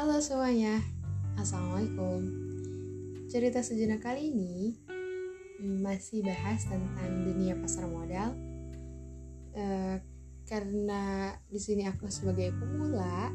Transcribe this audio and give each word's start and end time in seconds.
Halo 0.00 0.16
semuanya, 0.16 0.80
Assalamualaikum. 1.36 2.24
Cerita 3.28 3.60
sejenak 3.60 4.00
kali 4.00 4.32
ini 4.32 4.72
mm, 5.60 5.84
masih 5.84 6.24
bahas 6.24 6.64
tentang 6.64 7.20
dunia 7.20 7.52
pasar 7.60 7.84
modal. 7.84 8.32
Uh, 9.52 10.00
Karena 10.48 11.36
di 11.52 11.60
sini 11.60 11.84
aku 11.84 12.08
sebagai 12.08 12.48
pemula 12.56 13.28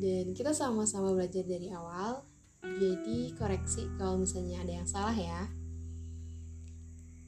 Dan 0.00 0.32
kita 0.32 0.56
sama-sama 0.56 1.12
belajar 1.12 1.44
dari 1.44 1.68
awal 1.68 2.24
Jadi 2.64 3.36
koreksi 3.36 3.84
kalau 4.00 4.16
misalnya 4.16 4.64
ada 4.64 4.72
yang 4.80 4.88
salah 4.88 5.12
ya. 5.12 5.44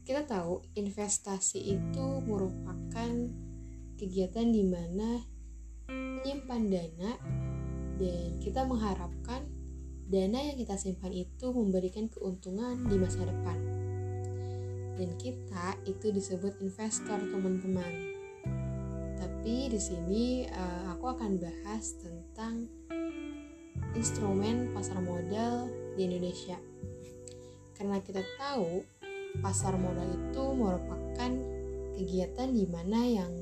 Kita 0.09 0.25
tahu 0.25 0.65
investasi 0.73 1.69
itu 1.69 2.07
merupakan 2.25 3.13
kegiatan 4.01 4.49
di 4.49 4.65
mana 4.65 5.21
menyimpan 5.93 6.63
dana 6.73 7.13
dan 8.01 8.41
kita 8.41 8.65
mengharapkan 8.65 9.45
dana 10.13 10.39
yang 10.45 10.57
kita 10.61 10.77
simpan 10.77 11.13
itu 11.13 11.47
memberikan 11.53 12.09
keuntungan 12.13 12.85
di 12.85 12.97
masa 13.01 13.25
depan. 13.25 13.59
Dan 14.93 15.17
kita 15.17 15.81
itu 15.89 16.13
disebut 16.13 16.61
investor, 16.61 17.17
teman-teman. 17.17 18.13
Tapi 19.17 19.73
di 19.73 19.81
sini 19.81 20.45
uh, 20.53 20.93
aku 20.93 21.17
akan 21.17 21.41
bahas 21.41 21.97
tentang 21.97 22.69
instrumen 23.97 24.71
pasar 24.77 25.01
modal 25.01 25.73
di 25.97 26.05
Indonesia. 26.05 26.61
Karena 27.73 27.99
kita 28.05 28.21
tahu 28.37 28.85
pasar 29.41 29.81
modal 29.81 30.13
itu 30.13 30.45
merupakan 30.53 31.33
kegiatan 31.97 32.49
di 32.53 32.69
mana 32.69 33.01
yang 33.01 33.33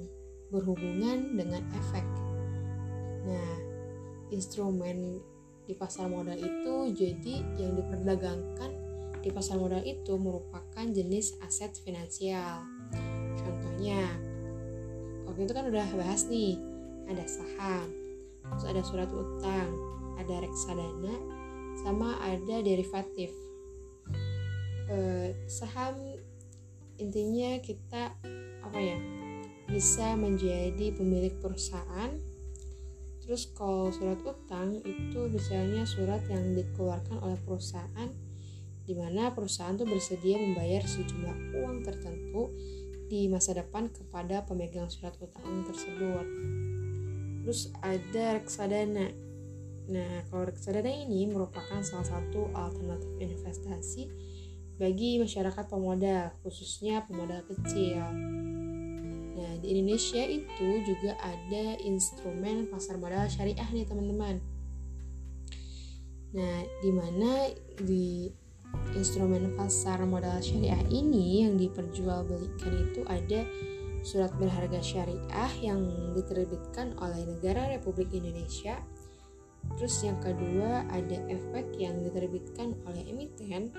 berhubungan 0.55 1.35
dengan 1.35 1.63
efek. 1.75 2.07
Nah, 3.27 3.70
instrumen 4.31 5.21
di 5.67 5.75
pasar 5.79 6.11
modal 6.11 6.35
itu 6.35 6.75
jadi 6.91 7.35
yang 7.59 7.79
diperdagangkan 7.79 8.71
di 9.21 9.31
pasar 9.31 9.61
modal 9.61 9.85
itu 9.85 10.17
merupakan 10.17 10.87
jenis 10.89 11.37
aset 11.45 11.77
finansial. 11.85 12.65
Contohnya, 13.37 14.17
waktu 15.29 15.45
itu 15.45 15.53
kan 15.53 15.69
udah 15.69 15.87
bahas 15.95 16.25
nih, 16.27 16.57
ada 17.07 17.25
saham, 17.29 17.87
terus 18.49 18.65
ada 18.65 18.83
surat 18.83 19.11
utang, 19.13 19.71
ada 20.17 20.41
reksadana, 20.41 21.15
sama 21.85 22.17
ada 22.25 22.65
derivatif. 22.65 23.31
Eh, 24.91 25.37
saham 25.47 25.95
intinya 26.99 27.61
kita 27.63 28.13
apa 28.61 28.79
ya 28.81 28.99
bisa 29.71 30.19
menjadi 30.19 30.91
pemilik 30.99 31.33
perusahaan 31.39 32.11
Terus 33.31 33.47
kalau 33.55 33.95
surat 33.95 34.19
utang 34.27 34.83
itu 34.83 35.31
misalnya 35.31 35.87
surat 35.87 36.19
yang 36.27 36.51
dikeluarkan 36.51 37.23
oleh 37.23 37.39
perusahaan 37.47 38.11
di 38.83 38.91
mana 38.99 39.31
perusahaan 39.31 39.79
itu 39.79 39.87
bersedia 39.87 40.35
membayar 40.35 40.83
sejumlah 40.83 41.63
uang 41.63 41.87
tertentu 41.87 42.51
di 43.07 43.31
masa 43.31 43.55
depan 43.55 43.87
kepada 43.87 44.43
pemegang 44.43 44.91
surat 44.91 45.15
utang 45.23 45.63
tersebut. 45.63 46.27
Terus 47.47 47.71
ada 47.79 48.35
reksadana. 48.35 49.15
Nah, 49.95 50.27
kalau 50.27 50.51
reksadana 50.51 50.91
ini 50.91 51.31
merupakan 51.31 51.87
salah 51.87 52.11
satu 52.11 52.51
alternatif 52.51 53.15
investasi 53.15 54.11
bagi 54.75 55.23
masyarakat 55.23 55.71
pemodal, 55.71 56.35
khususnya 56.43 57.07
pemodal 57.07 57.47
kecil. 57.47 58.03
Di 59.61 59.77
Indonesia 59.77 60.25
itu 60.25 60.69
juga 60.89 61.15
ada 61.21 61.77
instrumen 61.85 62.67
pasar 62.73 62.97
modal 62.97 63.29
syariah 63.29 63.69
nih, 63.69 63.85
teman-teman. 63.85 64.41
Nah, 66.33 66.65
di 66.81 66.91
mana 66.95 67.53
di 67.85 68.31
instrumen 68.95 69.53
pasar 69.55 70.03
modal 70.07 70.39
syariah 70.41 70.81
ini 70.89 71.45
yang 71.45 71.59
diperjualbelikan 71.59 72.73
itu 72.91 73.01
ada 73.07 73.45
surat 74.01 74.33
berharga 74.41 74.81
syariah 74.81 75.53
yang 75.61 75.85
diterbitkan 76.17 76.97
oleh 76.97 77.29
negara 77.29 77.69
Republik 77.69 78.09
Indonesia. 78.17 78.81
Terus 79.77 80.01
yang 80.01 80.17
kedua 80.25 80.89
ada 80.89 81.19
efek 81.29 81.77
yang 81.77 82.01
diterbitkan 82.01 82.81
oleh 82.89 83.05
emiten 83.05 83.75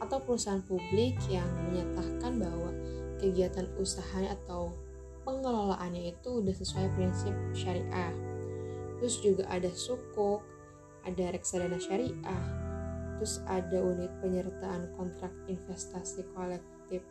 atau 0.00 0.22
perusahaan 0.22 0.64
publik 0.64 1.18
yang 1.28 1.46
menyatakan 1.68 2.38
bahwa 2.40 2.70
kegiatan 3.18 3.66
usaha 3.76 4.24
atau 4.24 4.72
pengelolaannya 5.28 6.16
itu 6.16 6.40
udah 6.40 6.56
sesuai 6.56 6.88
prinsip 6.96 7.36
syariah. 7.52 8.16
Terus 8.96 9.20
juga 9.20 9.44
ada 9.52 9.68
sukuk, 9.68 10.40
ada 11.04 11.36
reksadana 11.36 11.76
syariah, 11.76 12.44
terus 13.20 13.44
ada 13.44 13.76
unit 13.76 14.08
penyertaan 14.24 14.88
kontrak 14.96 15.30
investasi 15.44 16.24
kolektif 16.32 17.04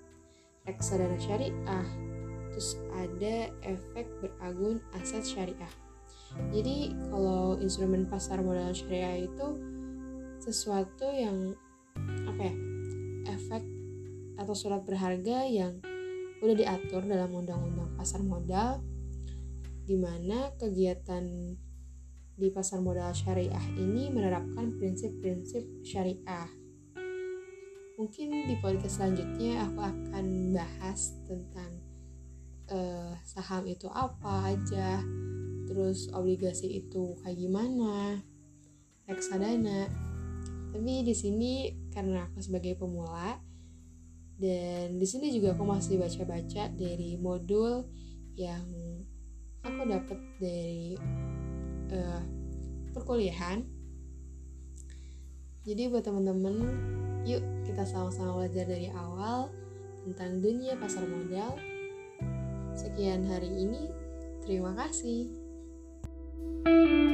reksadana 0.66 1.22
syariah, 1.22 1.88
terus 2.50 2.82
ada 2.98 3.54
efek 3.62 4.10
beragun 4.18 4.82
aset 4.98 5.22
syariah. 5.22 5.74
Jadi 6.50 6.98
kalau 7.14 7.56
instrumen 7.62 8.10
pasar 8.10 8.42
modal 8.42 8.74
syariah 8.74 9.30
itu 9.30 9.48
sesuatu 10.42 11.06
yang 11.14 11.54
apa 12.28 12.42
ya 12.50 12.56
efek 13.32 13.64
atau 14.38 14.54
surat 14.54 14.84
berharga 14.84 15.48
yang 15.48 15.80
udah 16.42 16.56
diatur 16.56 17.02
dalam 17.06 17.34
undang-undang 17.34 17.98
pasar 17.98 18.22
modal 18.22 18.82
di 19.88 19.96
mana 19.98 20.54
kegiatan 20.60 21.24
di 22.38 22.54
pasar 22.54 22.84
modal 22.86 23.10
syariah 23.18 23.66
ini 23.74 24.14
menerapkan 24.14 24.78
prinsip-prinsip 24.78 25.82
syariah. 25.82 26.46
Mungkin 27.98 28.46
di 28.46 28.56
podcast 28.62 29.02
selanjutnya 29.02 29.66
aku 29.66 29.82
akan 29.82 30.54
bahas 30.54 31.18
tentang 31.26 31.82
uh, 32.70 33.18
saham 33.26 33.66
itu 33.66 33.90
apa 33.90 34.54
aja, 34.54 35.02
terus 35.66 36.14
obligasi 36.14 36.86
itu 36.86 37.18
kayak 37.26 37.42
gimana, 37.42 38.22
reksadana. 39.10 39.90
Tapi 40.78 41.02
di 41.02 41.16
sini 41.18 41.74
karena 41.90 42.30
aku 42.30 42.38
sebagai 42.38 42.78
pemula, 42.78 43.42
dan 44.38 45.02
di 45.02 45.08
sini 45.10 45.34
juga 45.34 45.58
aku 45.58 45.66
masih 45.66 45.98
baca-baca 45.98 46.70
dari 46.78 47.18
modul 47.18 47.90
yang 48.38 48.62
aku 49.66 49.82
dapat 49.90 50.20
dari 50.38 50.94
uh, 51.90 52.22
perkuliahan. 52.94 53.66
Jadi 55.66 55.90
buat 55.90 56.06
teman-teman 56.06 56.56
yuk 57.28 57.44
kita 57.68 57.84
sama-sama 57.84 58.46
belajar 58.46 58.70
dari 58.70 58.88
awal 58.94 59.50
tentang 60.06 60.40
dunia 60.40 60.78
pasar 60.78 61.04
modal. 61.04 61.58
Sekian 62.78 63.26
hari 63.26 63.50
ini 63.50 63.90
terima 64.46 64.78
kasih. 64.78 65.34
thank 66.68 66.90
you 66.90 67.07